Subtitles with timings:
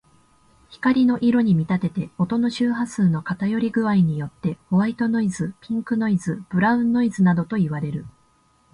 [0.71, 8.07] 光の色に見立てて、音の周波数の偏り具合によってホワイトノイズ、ピンクノイズ、ブラウンノイズなどといわれる。